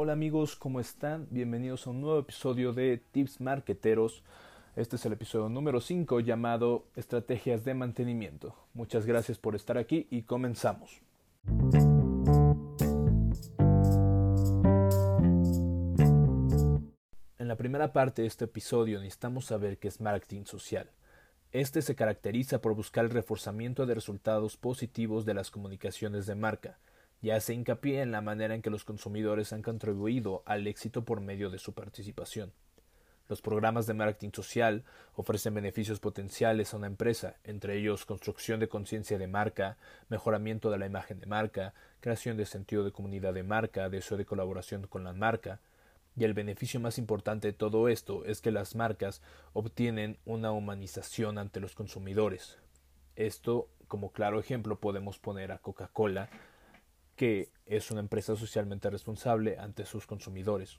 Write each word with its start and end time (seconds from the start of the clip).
Hola 0.00 0.12
amigos, 0.12 0.54
¿cómo 0.54 0.78
están? 0.78 1.26
Bienvenidos 1.28 1.84
a 1.84 1.90
un 1.90 2.00
nuevo 2.00 2.20
episodio 2.20 2.72
de 2.72 3.02
Tips 3.10 3.40
Marqueteros. 3.40 4.22
Este 4.76 4.94
es 4.94 5.04
el 5.04 5.14
episodio 5.14 5.48
número 5.48 5.80
5 5.80 6.20
llamado 6.20 6.86
Estrategias 6.94 7.64
de 7.64 7.74
Mantenimiento. 7.74 8.54
Muchas 8.74 9.06
gracias 9.06 9.38
por 9.38 9.56
estar 9.56 9.76
aquí 9.76 10.06
y 10.08 10.22
comenzamos. 10.22 11.02
En 17.36 17.48
la 17.48 17.56
primera 17.56 17.92
parte 17.92 18.22
de 18.22 18.28
este 18.28 18.44
episodio 18.44 19.00
necesitamos 19.00 19.46
saber 19.46 19.78
qué 19.78 19.88
es 19.88 20.00
marketing 20.00 20.44
social. 20.44 20.92
Este 21.50 21.82
se 21.82 21.96
caracteriza 21.96 22.60
por 22.60 22.76
buscar 22.76 23.04
el 23.04 23.10
reforzamiento 23.10 23.84
de 23.84 23.96
resultados 23.96 24.56
positivos 24.56 25.24
de 25.24 25.34
las 25.34 25.50
comunicaciones 25.50 26.26
de 26.26 26.36
marca, 26.36 26.78
ya 27.20 27.36
hace 27.36 27.54
hincapié 27.54 28.02
en 28.02 28.12
la 28.12 28.20
manera 28.20 28.54
en 28.54 28.62
que 28.62 28.70
los 28.70 28.84
consumidores 28.84 29.52
han 29.52 29.62
contribuido 29.62 30.42
al 30.46 30.66
éxito 30.66 31.04
por 31.04 31.20
medio 31.20 31.50
de 31.50 31.58
su 31.58 31.72
participación. 31.72 32.52
Los 33.28 33.42
programas 33.42 33.86
de 33.86 33.92
marketing 33.92 34.30
social 34.32 34.84
ofrecen 35.14 35.52
beneficios 35.52 36.00
potenciales 36.00 36.72
a 36.72 36.78
una 36.78 36.86
empresa, 36.86 37.36
entre 37.44 37.76
ellos 37.76 38.06
construcción 38.06 38.58
de 38.58 38.68
conciencia 38.68 39.18
de 39.18 39.26
marca, 39.26 39.76
mejoramiento 40.08 40.70
de 40.70 40.78
la 40.78 40.86
imagen 40.86 41.20
de 41.20 41.26
marca, 41.26 41.74
creación 42.00 42.38
de 42.38 42.46
sentido 42.46 42.84
de 42.84 42.92
comunidad 42.92 43.34
de 43.34 43.42
marca, 43.42 43.90
deseo 43.90 44.16
de 44.16 44.24
colaboración 44.24 44.86
con 44.86 45.04
la 45.04 45.12
marca, 45.12 45.60
y 46.16 46.24
el 46.24 46.32
beneficio 46.32 46.80
más 46.80 46.96
importante 46.96 47.48
de 47.48 47.52
todo 47.52 47.88
esto 47.88 48.24
es 48.24 48.40
que 48.40 48.50
las 48.50 48.74
marcas 48.74 49.20
obtienen 49.52 50.18
una 50.24 50.50
humanización 50.50 51.36
ante 51.36 51.60
los 51.60 51.74
consumidores. 51.74 52.58
Esto, 53.14 53.68
como 53.88 54.10
claro 54.10 54.40
ejemplo, 54.40 54.80
podemos 54.80 55.18
poner 55.18 55.52
a 55.52 55.58
Coca-Cola, 55.58 56.30
que 57.18 57.50
es 57.66 57.90
una 57.90 57.98
empresa 57.98 58.36
socialmente 58.36 58.88
responsable 58.88 59.58
ante 59.58 59.84
sus 59.84 60.06
consumidores. 60.06 60.78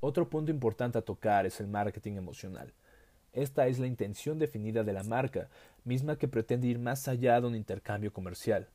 Otro 0.00 0.28
punto 0.28 0.50
importante 0.50 0.98
a 0.98 1.02
tocar 1.02 1.46
es 1.46 1.60
el 1.60 1.68
marketing 1.68 2.14
emocional. 2.14 2.74
Esta 3.32 3.68
es 3.68 3.78
la 3.78 3.86
intención 3.86 4.40
definida 4.40 4.82
de 4.82 4.92
la 4.92 5.04
marca, 5.04 5.48
misma 5.84 6.18
que 6.18 6.26
pretende 6.26 6.66
ir 6.66 6.80
más 6.80 7.06
allá 7.06 7.40
de 7.40 7.46
un 7.46 7.54
intercambio 7.54 8.12
comercial. 8.12 8.68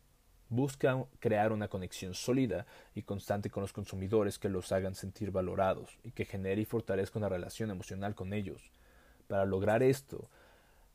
Busca 0.48 1.06
crear 1.20 1.52
una 1.52 1.68
conexión 1.68 2.14
sólida 2.14 2.66
y 2.96 3.02
constante 3.04 3.50
con 3.50 3.62
los 3.62 3.74
consumidores 3.74 4.40
que 4.40 4.50
los 4.50 4.72
hagan 4.72 4.96
sentir 4.96 5.32
valorados 5.32 6.00
y 6.04 6.12
que 6.12 6.24
genere 6.24 6.62
y 6.62 6.66
fortalezca 6.66 7.20
una 7.20 7.30
relación 7.30 7.72
emocional 7.72 8.16
con 8.16 8.32
ellos. 8.32 8.72
Para 9.32 9.46
lograr 9.46 9.82
esto, 9.82 10.30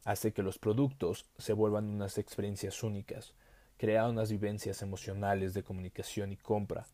hace 0.04 0.34
que 0.34 0.42
los 0.42 0.58
productos 0.58 1.24
se 1.38 1.54
vuelvan 1.54 1.88
unas 1.88 2.18
experiencias 2.18 2.82
únicas, 2.82 3.32
crea 3.78 4.10
unas 4.10 4.30
vivencias 4.30 4.82
emocionales 4.82 5.54
de 5.54 5.62
comunicación 5.62 6.32
y 6.32 6.36
compra. 6.36 6.86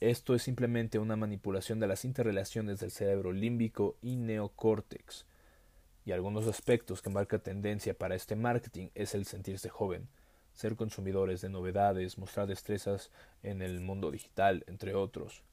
Esto 0.00 0.34
es 0.34 0.42
simplemente 0.42 0.98
una 0.98 1.14
manipulación 1.14 1.78
de 1.78 1.86
las 1.86 2.04
interrelaciones 2.04 2.80
del 2.80 2.90
cerebro 2.90 3.30
límbico 3.30 3.98
y 4.02 4.16
neocórtex. 4.16 5.26
Y 6.04 6.10
algunos 6.10 6.48
aspectos 6.48 7.02
que 7.02 7.10
marca 7.10 7.38
tendencia 7.38 7.94
para 7.94 8.16
este 8.16 8.34
marketing 8.34 8.88
es 8.96 9.14
el 9.14 9.26
sentirse 9.26 9.68
joven, 9.68 10.08
ser 10.54 10.74
consumidores 10.74 11.40
de 11.40 11.50
novedades, 11.50 12.18
mostrar 12.18 12.48
destrezas 12.48 13.12
en 13.44 13.62
el 13.62 13.80
mundo 13.80 14.10
digital, 14.10 14.64
entre 14.66 14.96
otros. 14.96 15.44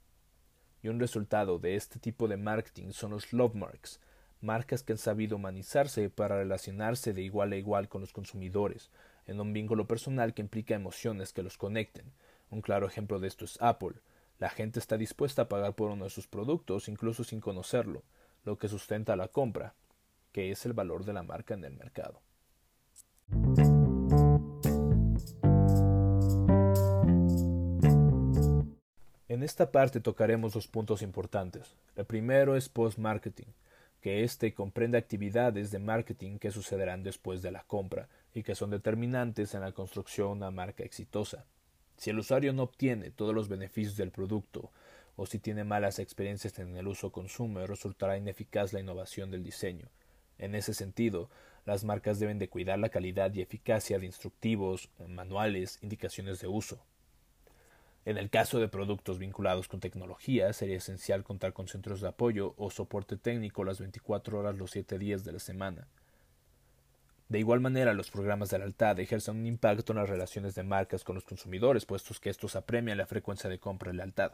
Y 0.81 0.87
un 0.87 0.99
resultado 0.99 1.59
de 1.59 1.75
este 1.75 1.99
tipo 1.99 2.27
de 2.27 2.37
marketing 2.37 2.89
son 2.89 3.11
los 3.11 3.33
love 3.33 3.53
marks, 3.53 3.99
marcas 4.43 4.83
que 4.83 4.93
han 4.93 4.97
sabido 4.97 5.37
humanizarse 5.37 6.09
para 6.09 6.37
relacionarse 6.37 7.13
de 7.13 7.21
igual 7.21 7.53
a 7.53 7.55
igual 7.55 7.89
con 7.89 8.01
los 8.01 8.13
consumidores, 8.13 8.91
en 9.25 9.39
un 9.39 9.53
vínculo 9.53 9.87
personal 9.87 10.33
que 10.33 10.41
implica 10.41 10.75
emociones 10.75 11.33
que 11.33 11.43
los 11.43 11.57
conecten. 11.57 12.11
Un 12.49 12.61
claro 12.61 12.85
ejemplo 12.85 13.19
de 13.19 13.27
esto 13.27 13.45
es 13.45 13.57
Apple. 13.61 13.95
La 14.39 14.49
gente 14.49 14.79
está 14.79 14.97
dispuesta 14.97 15.43
a 15.43 15.49
pagar 15.49 15.73
por 15.73 15.91
uno 15.91 16.03
de 16.03 16.09
sus 16.09 16.27
productos 16.27 16.89
incluso 16.89 17.23
sin 17.23 17.39
conocerlo, 17.39 18.03
lo 18.43 18.57
que 18.57 18.67
sustenta 18.67 19.15
la 19.15 19.29
compra, 19.29 19.73
que 20.31 20.51
es 20.51 20.65
el 20.65 20.73
valor 20.73 21.05
de 21.05 21.13
la 21.13 21.23
marca 21.23 21.53
en 21.53 21.63
el 21.63 21.73
mercado. 21.73 22.21
En 29.29 29.41
esta 29.41 29.71
parte 29.71 29.99
tocaremos 29.99 30.53
dos 30.53 30.67
puntos 30.67 31.01
importantes. 31.01 31.75
El 31.95 32.05
primero 32.05 32.55
es 32.55 32.69
post-marketing, 32.69 33.47
que 34.03 34.25
éste 34.25 34.53
comprende 34.53 34.97
actividades 34.97 35.71
de 35.71 35.79
marketing 35.79 36.37
que 36.37 36.51
sucederán 36.51 37.03
después 37.03 37.41
de 37.41 37.51
la 37.51 37.63
compra 37.63 38.09
y 38.33 38.43
que 38.43 38.53
son 38.53 38.69
determinantes 38.69 39.55
en 39.55 39.61
la 39.61 39.71
construcción 39.71 40.27
de 40.27 40.33
una 40.33 40.51
marca 40.51 40.83
exitosa. 40.83 41.45
Si 41.95 42.09
el 42.09 42.19
usuario 42.19 42.51
no 42.51 42.63
obtiene 42.63 43.11
todos 43.11 43.33
los 43.33 43.47
beneficios 43.47 43.95
del 43.95 44.11
producto 44.11 44.71
o 45.15 45.25
si 45.25 45.39
tiene 45.39 45.63
malas 45.63 45.99
experiencias 45.99 46.59
en 46.59 46.75
el 46.75 46.89
uso 46.89 47.13
consumo, 47.13 47.65
resultará 47.65 48.17
ineficaz 48.17 48.73
la 48.73 48.81
innovación 48.81 49.31
del 49.31 49.41
diseño. 49.41 49.87
En 50.37 50.53
ese 50.53 50.73
sentido, 50.73 51.29
las 51.65 51.85
marcas 51.85 52.19
deben 52.19 52.39
de 52.39 52.49
cuidar 52.49 52.79
la 52.79 52.89
calidad 52.89 53.33
y 53.33 53.41
eficacia 53.41 53.99
de 53.99 54.05
instructivos, 54.05 54.89
manuales, 55.07 55.79
indicaciones 55.81 56.41
de 56.41 56.47
uso. 56.49 56.83
En 58.05 58.17
el 58.17 58.29
caso 58.29 58.59
de 58.59 58.67
productos 58.67 59.17
vinculados 59.17 59.67
con 59.67 59.79
tecnología, 59.79 60.51
sería 60.51 60.77
esencial 60.77 61.23
contar 61.23 61.53
con 61.53 61.67
centros 61.67 62.01
de 62.01 62.09
apoyo 62.09 62.53
o 62.57 62.69
soporte 62.69 63.15
técnico 63.15 63.63
las 63.63 63.79
24 63.79 64.39
horas 64.39 64.57
los 64.57 64.71
7 64.71 64.99
días 64.99 65.23
de 65.23 65.31
la 65.31 65.39
semana. 65.39 65.87
De 67.29 67.39
igual 67.39 67.61
manera, 67.61 67.93
los 67.93 68.11
programas 68.11 68.49
de 68.49 68.59
lealtad 68.59 68.99
ejercen 68.99 69.37
un 69.37 69.47
impacto 69.47 69.93
en 69.93 69.99
las 69.99 70.09
relaciones 70.09 70.53
de 70.53 70.63
marcas 70.63 71.03
con 71.03 71.15
los 71.15 71.23
consumidores, 71.23 71.85
puestos 71.85 72.19
que 72.19 72.29
estos 72.29 72.55
apremian 72.55 72.97
la 72.97 73.07
frecuencia 73.07 73.49
de 73.49 73.59
compra 73.59 73.91
y 73.91 73.95
lealtad. 73.95 74.33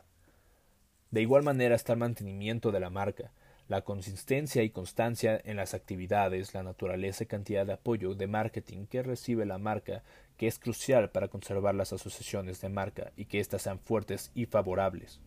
De 1.12 1.22
igual 1.22 1.44
manera 1.44 1.76
está 1.76 1.94
el 1.94 2.00
mantenimiento 2.00 2.72
de 2.72 2.80
la 2.80 2.90
marca, 2.90 3.32
la 3.68 3.84
consistencia 3.84 4.64
y 4.64 4.72
constancia 4.72 5.40
en 5.44 5.58
las 5.58 5.76
actividades, 5.76 6.56
la 6.56 6.64
naturaleza 6.64 7.24
y 7.24 7.28
cantidad 7.28 7.68
de 7.68 7.74
apoyo 7.74 8.16
de 8.16 8.28
marketing 8.28 8.88
que 8.88 9.04
recibe 9.04 9.46
la 9.46 9.60
marca, 9.60 10.04
que 10.40 10.48
es 10.48 10.58
crucial 10.58 11.12
para 11.12 11.28
conservar 11.28 11.76
las 11.76 11.92
asociaciones 11.92 12.62
de 12.62 12.70
marca 12.70 13.12
y 13.18 13.26
que 13.26 13.42
éstas 13.42 13.64
sean 13.64 13.78
fuertes 13.78 14.32
y 14.34 14.46
favorables. 14.46 15.20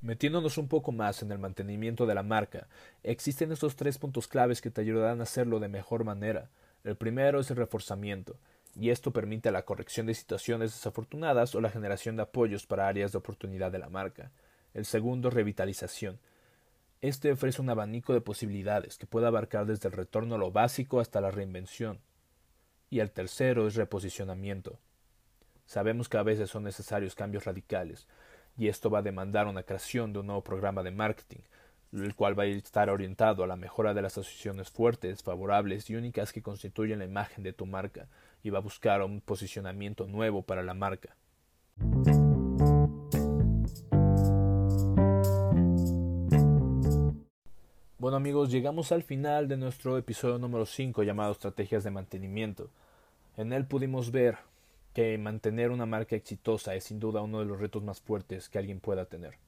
Metiéndonos 0.00 0.58
un 0.58 0.66
poco 0.66 0.90
más 0.90 1.22
en 1.22 1.30
el 1.30 1.38
mantenimiento 1.38 2.06
de 2.06 2.16
la 2.16 2.24
marca, 2.24 2.66
existen 3.04 3.52
estos 3.52 3.76
tres 3.76 3.98
puntos 3.98 4.26
claves 4.26 4.60
que 4.60 4.72
te 4.72 4.80
ayudarán 4.80 5.20
a 5.20 5.22
hacerlo 5.22 5.60
de 5.60 5.68
mejor 5.68 6.02
manera. 6.02 6.50
El 6.82 6.96
primero 6.96 7.38
es 7.38 7.50
el 7.52 7.56
reforzamiento 7.56 8.36
y 8.74 8.90
esto 8.90 9.12
permite 9.12 9.52
la 9.52 9.64
corrección 9.64 10.06
de 10.06 10.14
situaciones 10.14 10.72
desafortunadas 10.72 11.54
o 11.54 11.60
la 11.60 11.70
generación 11.70 12.16
de 12.16 12.22
apoyos 12.22 12.66
para 12.66 12.88
áreas 12.88 13.12
de 13.12 13.18
oportunidad 13.18 13.70
de 13.70 13.78
la 13.78 13.88
marca. 13.88 14.32
El 14.74 14.86
segundo, 14.86 15.30
revitalización. 15.30 16.18
Este 17.02 17.30
ofrece 17.30 17.60
un 17.60 17.68
abanico 17.68 18.14
de 18.14 18.22
posibilidades 18.22 18.96
que 18.96 19.06
puede 19.06 19.26
abarcar 19.26 19.66
desde 19.66 19.88
el 19.88 19.94
retorno 19.94 20.36
a 20.36 20.38
lo 20.38 20.50
básico 20.50 20.98
hasta 20.98 21.20
la 21.20 21.30
reinvención. 21.30 22.00
Y 22.88 23.00
el 23.00 23.10
tercero 23.10 23.66
es 23.66 23.74
reposicionamiento. 23.74 24.78
Sabemos 25.66 26.08
que 26.08 26.16
a 26.16 26.22
veces 26.22 26.48
son 26.48 26.62
necesarios 26.62 27.14
cambios 27.14 27.44
radicales, 27.44 28.06
y 28.56 28.68
esto 28.68 28.88
va 28.88 29.00
a 29.00 29.02
demandar 29.02 29.46
una 29.46 29.64
creación 29.64 30.12
de 30.12 30.20
un 30.20 30.26
nuevo 30.26 30.42
programa 30.42 30.82
de 30.82 30.92
marketing, 30.92 31.40
el 31.92 32.14
cual 32.14 32.38
va 32.38 32.44
a 32.44 32.46
estar 32.46 32.88
orientado 32.88 33.44
a 33.44 33.46
la 33.46 33.56
mejora 33.56 33.92
de 33.92 34.02
las 34.02 34.16
asociaciones 34.16 34.70
fuertes, 34.70 35.22
favorables 35.22 35.90
y 35.90 35.96
únicas 35.96 36.32
que 36.32 36.42
constituyen 36.42 37.00
la 37.00 37.04
imagen 37.04 37.44
de 37.44 37.52
tu 37.52 37.66
marca, 37.66 38.08
y 38.42 38.50
va 38.50 38.58
a 38.58 38.62
buscar 38.62 39.02
un 39.02 39.20
posicionamiento 39.20 40.06
nuevo 40.06 40.42
para 40.42 40.62
la 40.62 40.74
marca. 40.74 41.16
Bueno 48.06 48.18
amigos, 48.18 48.52
llegamos 48.52 48.92
al 48.92 49.02
final 49.02 49.48
de 49.48 49.56
nuestro 49.56 49.98
episodio 49.98 50.38
número 50.38 50.64
5 50.64 51.02
llamado 51.02 51.32
Estrategias 51.32 51.82
de 51.82 51.90
Mantenimiento. 51.90 52.70
En 53.36 53.52
él 53.52 53.66
pudimos 53.66 54.12
ver 54.12 54.38
que 54.94 55.18
mantener 55.18 55.72
una 55.72 55.86
marca 55.86 56.14
exitosa 56.14 56.76
es 56.76 56.84
sin 56.84 57.00
duda 57.00 57.22
uno 57.22 57.40
de 57.40 57.46
los 57.46 57.58
retos 57.58 57.82
más 57.82 58.00
fuertes 58.00 58.48
que 58.48 58.60
alguien 58.60 58.78
pueda 58.78 59.06
tener. 59.06 59.38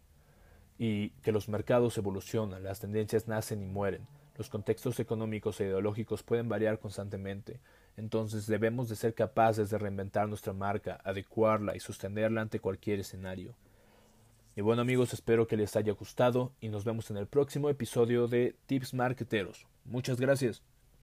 Y 0.77 1.11
que 1.23 1.31
los 1.31 1.49
mercados 1.49 1.97
evolucionan, 1.99 2.65
las 2.65 2.81
tendencias 2.81 3.29
nacen 3.29 3.63
y 3.63 3.67
mueren, 3.67 4.09
los 4.37 4.49
contextos 4.49 4.99
económicos 4.99 5.61
e 5.61 5.67
ideológicos 5.67 6.25
pueden 6.25 6.49
variar 6.49 6.81
constantemente, 6.81 7.61
entonces 7.97 8.49
debemos 8.49 8.89
de 8.89 8.97
ser 8.97 9.15
capaces 9.15 9.71
de 9.71 9.79
reinventar 9.79 10.29
nuestra 10.29 10.53
marca, 10.53 10.99
adecuarla 11.05 11.77
y 11.77 11.79
sostenerla 11.79 12.41
ante 12.41 12.59
cualquier 12.59 12.99
escenario. 12.99 13.55
Y 14.59 14.61
bueno 14.61 14.83
amigos, 14.83 15.13
espero 15.13 15.47
que 15.47 15.57
les 15.57 15.77
haya 15.77 15.93
gustado 15.93 16.51
y 16.61 16.69
nos 16.69 16.83
vemos 16.83 17.13
en 17.13 17.17
el 17.17 17.29
próximo 17.29 17.71
episodio 17.71 18.27
de 18.27 18.57
Tips 18.67 18.93
Marketeros. 18.93 19.69
Muchas 19.85 20.21
gracias. 20.21 20.65